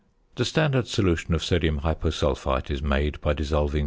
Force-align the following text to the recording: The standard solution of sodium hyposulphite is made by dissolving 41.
The 0.33 0.45
standard 0.45 0.87
solution 0.87 1.35
of 1.35 1.43
sodium 1.43 1.81
hyposulphite 1.81 2.71
is 2.71 2.81
made 2.81 3.21
by 3.21 3.33
dissolving 3.33 3.69
41. 3.73 3.79